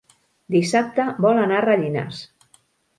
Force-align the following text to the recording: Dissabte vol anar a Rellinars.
Dissabte 0.55 1.07
vol 1.27 1.43
anar 1.45 1.61
a 1.63 1.67
Rellinars. 1.69 2.27